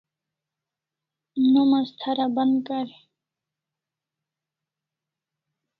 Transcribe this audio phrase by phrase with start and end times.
[1.51, 2.97] Nom as thara ban kari